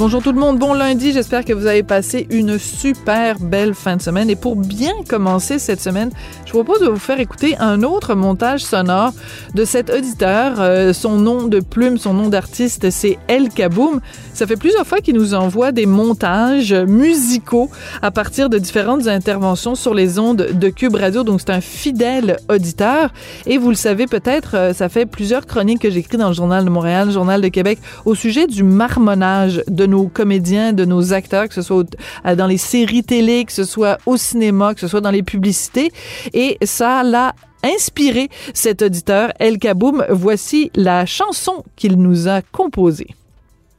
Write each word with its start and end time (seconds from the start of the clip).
Bonjour 0.00 0.22
tout 0.22 0.32
le 0.32 0.40
monde, 0.40 0.58
bon 0.58 0.72
lundi, 0.72 1.12
j'espère 1.12 1.44
que 1.44 1.52
vous 1.52 1.66
avez 1.66 1.82
passé 1.82 2.26
une 2.30 2.58
super 2.58 3.38
belle 3.38 3.74
fin 3.74 3.96
de 3.96 4.00
semaine 4.00 4.30
et 4.30 4.34
pour 4.34 4.56
bien 4.56 4.94
commencer 5.06 5.58
cette 5.58 5.82
semaine, 5.82 6.08
je 6.46 6.52
vous 6.52 6.64
propose 6.64 6.80
de 6.80 6.88
vous 6.88 6.96
faire 6.96 7.20
écouter 7.20 7.54
un 7.58 7.82
autre 7.82 8.14
montage 8.14 8.64
sonore 8.64 9.12
de 9.54 9.62
cet 9.66 9.90
auditeur. 9.90 10.54
Euh, 10.58 10.94
son 10.94 11.18
nom 11.18 11.48
de 11.48 11.60
plume, 11.60 11.98
son 11.98 12.14
nom 12.14 12.30
d'artiste, 12.30 12.88
c'est 12.88 13.18
El 13.28 13.50
Kaboum. 13.50 14.00
Ça 14.32 14.46
fait 14.46 14.56
plusieurs 14.56 14.86
fois 14.86 15.00
qu'il 15.00 15.16
nous 15.16 15.34
envoie 15.34 15.70
des 15.70 15.84
montages 15.84 16.72
musicaux 16.72 17.68
à 18.00 18.10
partir 18.10 18.48
de 18.48 18.56
différentes 18.56 19.06
interventions 19.06 19.74
sur 19.74 19.92
les 19.92 20.18
ondes 20.18 20.48
de 20.50 20.68
Cube 20.70 20.94
Radio, 20.94 21.24
donc 21.24 21.42
c'est 21.42 21.50
un 21.50 21.60
fidèle 21.60 22.38
auditeur 22.48 23.12
et 23.44 23.58
vous 23.58 23.68
le 23.68 23.74
savez 23.74 24.06
peut-être, 24.06 24.56
euh, 24.56 24.72
ça 24.72 24.88
fait 24.88 25.04
plusieurs 25.04 25.44
chroniques 25.44 25.80
que 25.82 25.90
j'écris 25.90 26.16
dans 26.16 26.28
le 26.28 26.34
Journal 26.34 26.64
de 26.64 26.70
Montréal, 26.70 27.10
Journal 27.10 27.42
de 27.42 27.48
Québec, 27.48 27.78
au 28.06 28.14
sujet 28.14 28.46
du 28.46 28.64
marmonnage 28.64 29.62
de 29.68 29.89
nos 29.90 30.08
comédiens, 30.08 30.72
de 30.72 30.84
nos 30.84 31.12
acteurs, 31.12 31.48
que 31.48 31.54
ce 31.54 31.62
soit 31.62 31.84
dans 32.36 32.46
les 32.46 32.58
séries 32.58 33.04
télé, 33.04 33.44
que 33.44 33.52
ce 33.52 33.64
soit 33.64 33.98
au 34.06 34.16
cinéma, 34.16 34.74
que 34.74 34.80
ce 34.80 34.88
soit 34.88 35.00
dans 35.00 35.10
les 35.10 35.22
publicités. 35.22 35.90
Et 36.32 36.58
ça 36.62 37.02
l'a 37.02 37.34
inspiré 37.62 38.28
cet 38.54 38.82
auditeur, 38.82 39.32
El 39.38 39.58
Kaboum. 39.58 40.04
Voici 40.10 40.70
la 40.74 41.06
chanson 41.06 41.64
qu'il 41.76 41.96
nous 41.96 42.28
a 42.28 42.42
composée. 42.42 43.08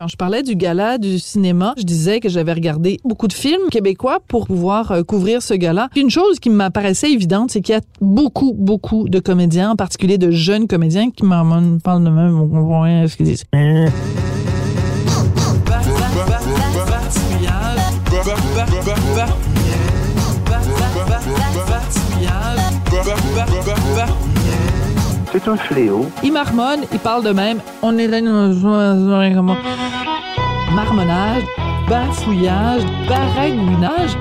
Quand 0.00 0.06
je 0.06 0.16
parlais 0.16 0.44
du 0.44 0.54
gala 0.54 0.96
du 0.96 1.18
cinéma, 1.18 1.74
je 1.76 1.82
disais 1.82 2.20
que 2.20 2.28
j'avais 2.28 2.52
regardé 2.52 3.00
beaucoup 3.04 3.26
de 3.26 3.32
films 3.32 3.68
québécois 3.68 4.20
pour 4.28 4.46
pouvoir 4.46 4.92
euh, 4.92 5.02
couvrir 5.02 5.42
ce 5.42 5.54
gala. 5.54 5.88
Une 5.96 6.08
chose 6.08 6.38
qui 6.38 6.50
m'apparaissait 6.50 7.10
évidente, 7.10 7.50
c'est 7.50 7.62
qu'il 7.62 7.74
y 7.74 7.78
a 7.78 7.80
beaucoup, 8.00 8.54
beaucoup 8.56 9.08
de 9.08 9.18
comédiens, 9.18 9.72
en 9.72 9.76
particulier 9.76 10.16
de 10.16 10.30
jeunes 10.30 10.68
comédiens 10.68 11.10
qui 11.10 11.24
me 11.24 11.78
parlent 11.80 12.04
de 12.04 12.10
même, 12.10 12.40
on 12.40 14.37
C'est 25.32 25.46
un 25.46 25.56
fléau. 25.56 26.06
Il 26.22 26.32
marmonne, 26.32 26.80
il 26.92 26.98
parle 26.98 27.22
de 27.24 27.30
même. 27.30 27.58
On 27.82 27.96
est 27.98 28.06
là 28.06 28.20
dans 28.20 28.52
marmonnage, 30.74 31.42
bafouillage, 31.88 32.82
baragouinage. 33.08 34.16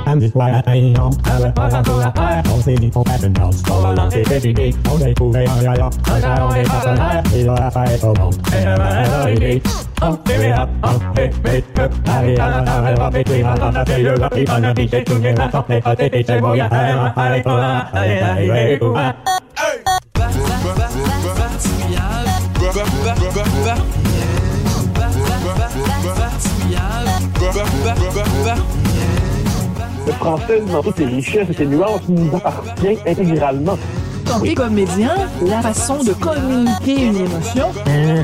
Le 30.05 30.13
français, 30.13 30.61
dans 30.71 30.83
toutes 30.83 30.97
ses 30.97 31.05
richesses 31.05 31.49
et 31.49 31.53
ses 31.53 31.65
nuances, 31.65 32.01
nous 32.07 32.35
appartient 32.35 32.97
intégralement. 33.07 33.79
Quand 34.27 34.41
t'es 34.41 34.53
comédien, 34.53 35.15
la 35.41 35.61
façon 35.61 36.03
de 36.03 36.13
communiquer 36.13 37.05
une 37.07 37.17
émotion, 37.17 37.71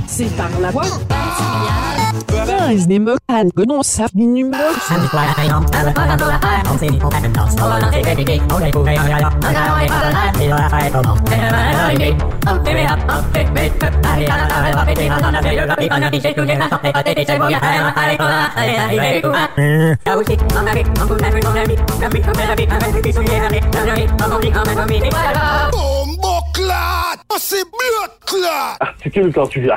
c'est 0.08 0.36
par 0.36 0.50
la 0.62 0.69
voix. 0.69 0.84
Guys, 2.45 2.88
des 2.88 2.99
mots 2.99 3.16
que 3.55 3.63
non 3.66 3.81
ni 4.16 4.27
numéro. 4.27 4.63
Articule 28.79 29.31
quand 29.33 29.47
tu. 29.47 29.69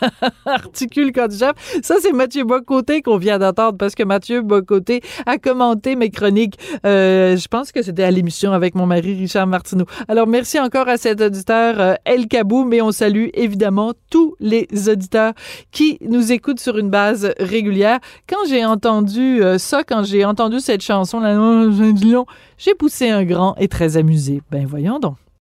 Articule 0.46 1.12
quand 1.12 1.30
jappes. 1.30 1.58
Ça, 1.82 1.96
c'est 2.00 2.12
Mathieu 2.12 2.44
Bocoté 2.44 3.02
qu'on 3.02 3.18
vient 3.18 3.38
d'entendre 3.38 3.78
parce 3.78 3.94
que 3.94 4.02
Mathieu 4.02 4.42
Bocoté 4.42 5.02
a 5.26 5.38
commenté 5.38 5.96
mes 5.96 6.10
chroniques. 6.10 6.58
Euh, 6.86 7.36
je 7.36 7.48
pense 7.48 7.72
que 7.72 7.82
c'était 7.82 8.04
à 8.04 8.10
l'émission 8.10 8.52
avec 8.52 8.74
mon 8.74 8.86
mari 8.86 9.14
Richard 9.14 9.46
Martineau. 9.46 9.84
Alors, 10.08 10.26
merci 10.26 10.58
encore 10.58 10.88
à 10.88 10.96
cet 10.96 11.20
auditeur 11.20 11.80
euh, 11.80 11.94
El 12.04 12.28
Kabou, 12.28 12.64
mais 12.64 12.80
on 12.80 12.92
salue 12.92 13.28
évidemment 13.34 13.92
tous 14.10 14.34
les 14.40 14.66
auditeurs 14.88 15.32
qui 15.70 15.98
nous 16.00 16.32
écoutent 16.32 16.60
sur 16.60 16.78
une 16.78 16.90
base 16.90 17.32
régulière. 17.38 17.98
Quand 18.28 18.46
j'ai 18.48 18.64
entendu 18.64 19.42
euh, 19.42 19.58
ça, 19.58 19.84
quand 19.84 20.04
j'ai 20.04 20.24
entendu 20.24 20.60
cette 20.60 20.82
chanson, 20.82 21.20
là, 21.20 21.38
j'ai 22.58 22.74
poussé 22.74 23.10
un 23.10 23.24
grand 23.24 23.54
et 23.56 23.68
très 23.68 23.96
amusé. 23.96 24.42
Ben, 24.50 24.66
voyons 24.66 24.98
donc. 24.98 25.16